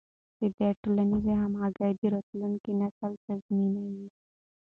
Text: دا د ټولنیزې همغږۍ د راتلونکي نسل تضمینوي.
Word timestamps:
دا 0.57 0.69
د 0.73 0.77
ټولنیزې 0.81 1.33
همغږۍ 1.41 1.91
د 1.99 2.01
راتلونکي 2.13 2.71
نسل 2.81 3.11
تضمینوي. 3.25 4.07